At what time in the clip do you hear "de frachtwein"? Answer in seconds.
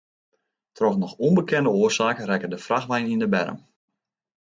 2.51-3.11